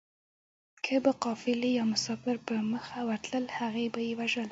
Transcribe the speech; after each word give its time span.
که 0.85 0.95
به 1.03 1.11
قافله 1.23 1.69
يا 1.77 1.83
مسافر 1.93 2.35
په 2.45 2.55
مخه 2.73 2.99
ورتلل 3.09 3.45
هغه 3.57 3.83
به 3.93 4.01
يې 4.07 4.13
وژل 4.19 4.49